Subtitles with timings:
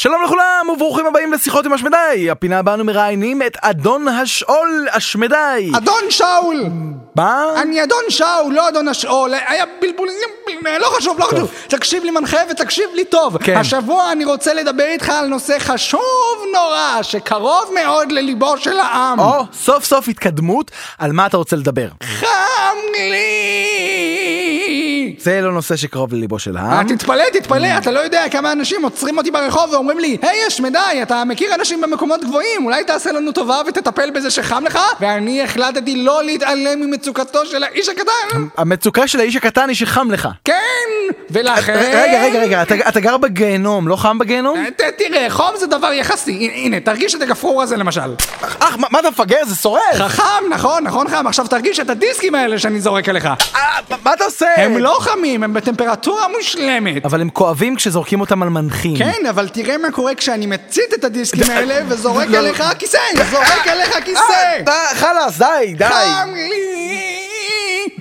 [0.00, 5.70] שלום לכולם וברוכים הבאים לשיחות עם השמדי, הפינה בה אנו מראיינים את אדון השאול השמדי.
[5.76, 6.66] אדון שאול!
[7.16, 7.44] מה?
[7.62, 10.08] אני אדון שאול, לא אדון השאול, היה בלבול,
[10.80, 11.50] לא חשוב, לא חשוב.
[11.68, 13.38] תקשיב לי מנחה ותקשיב לי טוב.
[13.38, 13.56] כן.
[13.56, 19.20] השבוע אני רוצה לדבר איתך על נושא חשוב נורא, שקרוב מאוד לליבו של העם.
[19.20, 21.88] או, סוף סוף התקדמות, על מה אתה רוצה לדבר?
[22.02, 23.99] חם לי!
[25.18, 26.88] זה לא נושא שקרוב לליבו של אה, העם.
[26.88, 30.78] תתפלא, תתפלא, אתה לא יודע כמה אנשים עוצרים אותי ברחוב ואומרים לי, היי, יש מדי,
[31.02, 34.78] אתה מכיר אנשים במקומות גבוהים, אולי תעשה לנו טובה ותטפל בזה שחם לך?
[35.00, 38.44] ואני החלטתי לא להתעלם ממצוקתו של האיש הקטן.
[38.56, 40.28] המצוקה של האיש הקטן היא שחם לך.
[40.44, 40.54] כן,
[41.32, 41.72] ולכן...
[41.74, 44.64] רגע, רגע, רגע, אתה- אתה גר בגיהנום, לא חם בגיהנום?
[44.76, 48.14] ת- תראה, חום זה דבר יחסי, הנה, תרגיש את הגפרור הזה למשל.
[48.42, 49.36] אך, מה- מה אתה מפגר?
[49.46, 49.80] זה שורף!
[49.94, 53.26] חכם, נכון, נכון חם, עכשיו תרגיש את הדיסקים האלה שאני זורק עליך.
[53.26, 53.60] אה,
[54.04, 54.46] מה- אתה עושה?
[54.56, 57.04] הם לא חמים, הם בטמפרטורה מושלמת.
[57.04, 58.96] אבל הם כואבים כשזורקים אותם על מנחים.
[58.96, 62.38] כן, אבל תראה מה קורה כשאני מצית את הדיסקים האלה וזורק לא.
[62.38, 62.98] עליך כיסא,
[63.30, 64.20] זורק עליך אה, כיסא.
[64.64, 65.84] די, חלאס, די, די.
[65.84, 66.79] חם לי.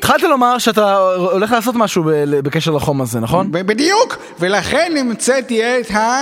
[0.10, 2.04] התחלת לומר שאתה הולך לעשות משהו
[2.44, 3.48] בקשר לחום הזה, נכון?
[3.52, 6.20] בדיוק, ולכן המצאתי את ה...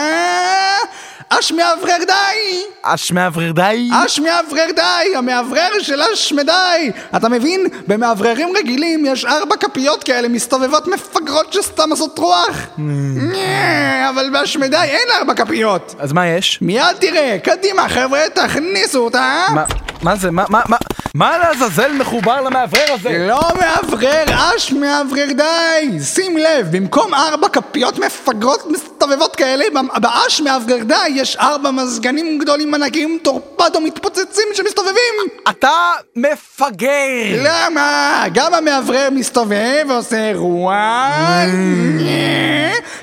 [1.30, 2.62] אש מאוורר די!
[2.84, 3.90] אש מאוורר די?
[4.06, 5.16] אש מאוורר די!
[5.18, 6.92] המאוורר של אש מדי!
[7.16, 7.68] אתה מבין?
[7.88, 12.58] במאווררים רגילים יש ארבע כפיות כאלה מסתובבות מפגרות שסתם עושות רוח!
[12.78, 15.96] נה, אבל באש מדי אין ארבע כפיות!
[16.00, 16.60] אז מה יש?
[16.62, 19.46] מיד תראה, קדימה חבר'ה, תכניסו אותה!
[19.54, 19.66] מה-
[20.02, 20.32] מה זה?
[20.32, 20.78] מה- מה- מה-
[21.18, 23.26] מה לעזאזל מחובר למאוורר הזה?
[23.28, 24.24] לא מאוורר,
[24.58, 26.00] אש מאוורר די!
[26.04, 29.66] שים לב, במקום ארבע כפיות מפגרות מסתובבות כאלה,
[30.02, 35.16] באש מאוורר די יש ארבע מזגנים גדולים ענקיים טורפדו מתפוצצים שמסתובבים!
[35.50, 37.44] אתה מפגר!
[37.44, 38.24] למה?
[38.34, 40.74] גם המאוורר מסתובב ועושה רוח,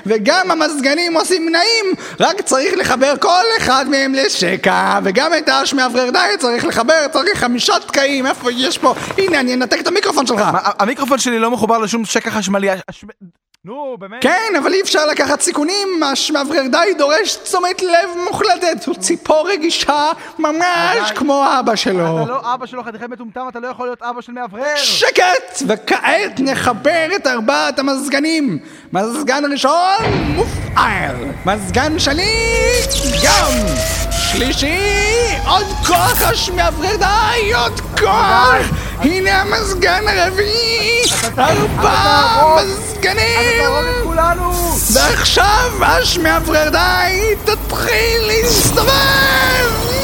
[0.05, 1.85] וגם המזגנים עושים נעים,
[2.19, 7.39] רק צריך לחבר כל אחד מהם לשקע, וגם את האש מאוורר די צריך לחבר, צריך
[7.39, 8.93] חמישה תקעים, איפה יש פה?
[9.17, 10.39] הנה, אני אנתק את המיקרופון שלך.
[10.41, 12.67] מה, המיקרופון שלי לא מחובר לשום שקע חשמלי.
[12.89, 13.05] הש-
[13.65, 14.21] נו, באמת?
[14.23, 20.09] כן, אבל אי אפשר לקחת סיכונים, השמאוורר די דורש תשומת לב מוחלטת, הוא ציפור רגישה
[20.39, 22.23] ממש כמו אבא שלו.
[22.23, 24.75] אתה לא אבא שלו חתיכי מטומטם, אתה לא יכול להיות אבא של מאוורר.
[24.75, 25.61] שקט!
[25.67, 28.59] וכעת נחבר את ארבעת המזגנים.
[28.93, 30.03] מזגן ראשון,
[30.35, 31.15] מופעל.
[31.45, 32.31] מזגן שני,
[33.23, 33.51] גם.
[34.31, 34.77] שלישי,
[35.47, 38.65] עוד כוח השמאוורר די, עוד כוח!
[38.99, 41.01] הנה המזגן הרביעי!
[41.37, 43.61] ארבעה מזגנים!
[44.93, 49.94] ועכשיו השמאוורר די, תתחיל להסתובב!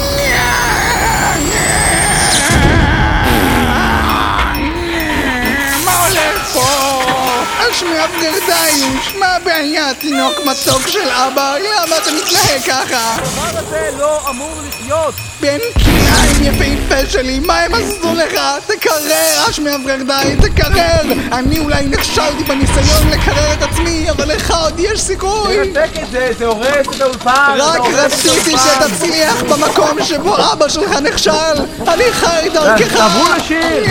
[7.81, 8.85] השמאוורר די,
[9.19, 11.55] מה הבעיה, תינוק מתוק של אבא?
[11.57, 13.15] למה אתה מתנהג ככה?
[13.15, 15.13] הדבר הזה לא אמור לחיות!
[15.39, 18.41] בן כלאיים יפהפה שלי, מה הם עשו לך?
[18.67, 21.01] תקרר, אש מאוורר די, תקרר!
[21.31, 25.57] אני אולי נכשלתי בניסיון לקרר את עצמי, אבל לך עוד יש סיכוי!
[25.73, 27.55] תנתק את זה, זה הורס את האולפן!
[27.57, 31.31] רק רציתי שתצליח במקום שבו אבא שלך נכשל!
[31.87, 32.93] אני חי דרכך!
[32.93, 33.85] תעברו לשיר!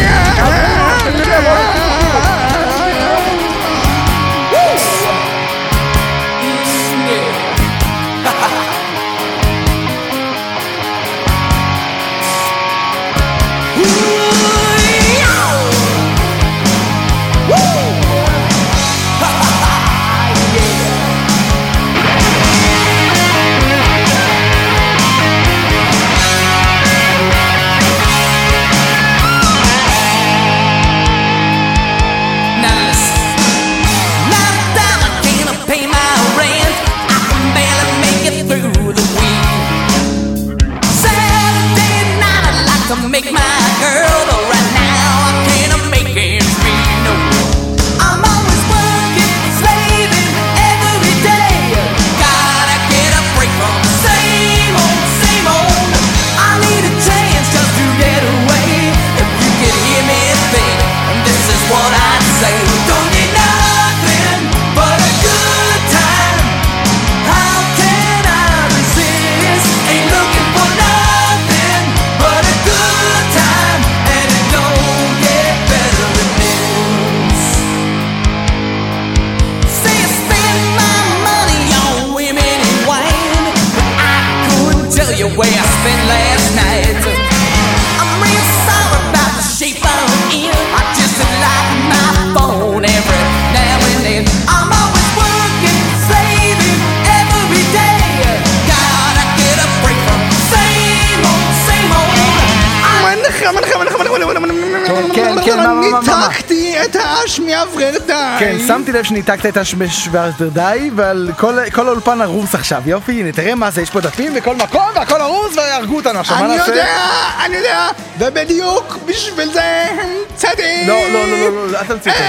[107.25, 108.37] אש מאוורר די!
[108.39, 113.55] כן, שמתי לב שניתקת את השמשוורדי, אבל כל כל האולפן הרוס עכשיו, יופי, הנה, תראה
[113.55, 116.71] מה זה, יש פה דפים בכל מקום, והכל הרוס, והרגו אותנו עכשיו, מה אני נעשה?
[116.71, 116.97] יודע,
[117.45, 117.89] אני יודע,
[118.19, 122.25] ובדיוק בשביל זה המצאתי לא, לא, לא, לא, לא, אל תמציא את זה,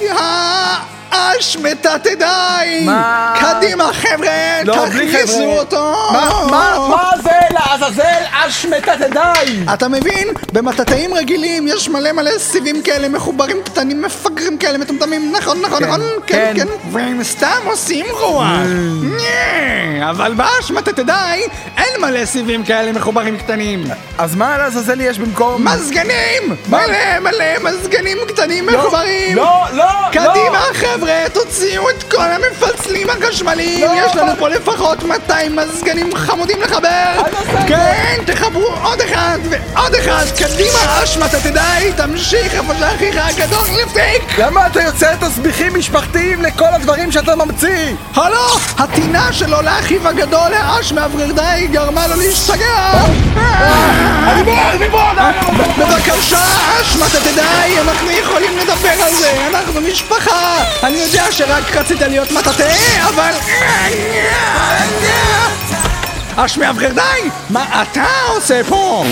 [0.00, 0.10] די.
[0.10, 0.16] את
[1.10, 2.82] האשמטת די!
[2.84, 3.34] מה?
[3.40, 4.86] קדימה חבר'ה, לא.
[4.86, 5.94] תכניסו אותו!
[6.12, 7.30] מה, מה, מה זה
[8.96, 9.72] אשמטת די?
[9.74, 10.28] אתה מבין?
[10.52, 15.86] במטאטאים רגילים יש מלא מלא סיבים כאלה מחוברים קטנים מפגרים כאלה מטומטמים נכון נכון כן,
[15.86, 16.52] נכון כן.
[16.56, 18.46] כן כן והם סתם עושים רוח
[19.02, 21.42] נה, אבל באשמטת די
[21.76, 23.84] אין מלא סיבים כאלה מחוברים קטנים
[24.18, 25.68] אז מה לעזאזל יש במקום...
[25.68, 26.56] מזגנים!
[26.68, 29.36] מלא מלא מזגנים קטנים לא, מחוברים!
[29.36, 30.74] לא, לא, קדימה לא.
[30.74, 33.86] חבר'ה, תוציאו את כל המפצלים החשמליים!
[33.86, 37.22] לא, יש לנו פה לפחות 200 מזגנים חמודים לחבר!
[37.68, 40.24] כן, תחברו עוד אחד ועוד אחד!
[40.38, 44.38] קדימה, אשמת תדעי, תמשיך איפה שאחיך הגדול יפתיק!
[44.38, 47.94] למה אתה יוצר תסביכים משפחתיים לכל הדברים שאתה ממציא?
[48.14, 52.92] הלו, הטינה שלו לאחיו הגדול, האש מאוורר די, גרמה לו להשתגע!
[54.26, 55.30] אני בוא, אני די.
[55.78, 56.44] בבקשה,
[56.80, 60.64] אשמת תדעי, אנחנו יכולים לדבר על זה, אנחנו משפחה!
[60.82, 62.72] אני יודע שרק רצית להיות מטאטא,
[63.08, 63.32] אבל...
[66.38, 66.92] Ah, je mets à vrai
[67.48, 69.04] Mais attends, c'est pas...